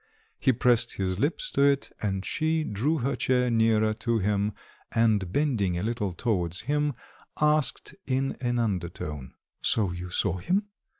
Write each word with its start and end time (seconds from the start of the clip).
He 0.39 0.51
pressed 0.51 0.93
his 0.93 1.19
lips 1.19 1.51
to 1.51 1.61
it, 1.61 1.91
and 2.01 2.25
she 2.25 2.63
drew 2.63 2.97
her 2.97 3.15
chair 3.15 3.51
nearer 3.51 3.93
to 3.93 4.17
him, 4.17 4.53
and 4.91 5.31
bending 5.31 5.77
a 5.77 5.83
little 5.83 6.11
towards 6.11 6.61
him, 6.61 6.95
asked 7.39 7.93
in 8.07 8.35
an 8.41 8.57
undertone 8.57 9.35
"So 9.61 9.91
you 9.91 10.09
saw 10.09 10.37
him? 10.37 10.69